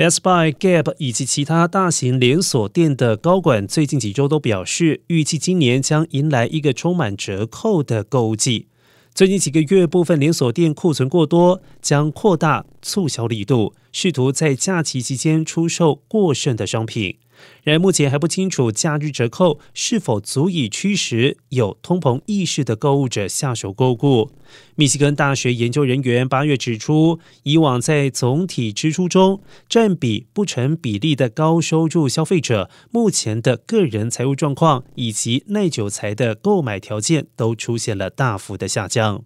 [0.00, 8.68] Best Buy、Gap 以及其他大型连锁店的高管最近几周都表示，预计今年将迎来一个充满折扣的购物季。
[9.14, 17.16] 最近几个月，部分连锁店库存过多，将扩大促销力度，试图在假期期间出售过剩的商品。
[17.62, 24.30] 然而，目前还不清楚假日折扣是否足以驱使有通膨意识的购物者下手购物。
[24.74, 39.24] 密西根大学研究人员八月指出，以往在总体支出中占比不成比例的高收入消费者，目前的个人财务状况以及耐久财的购买条件都出现了大幅的下降。